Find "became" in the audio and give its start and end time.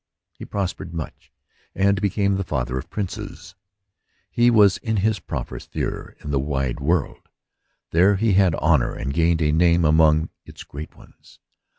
2.01-2.33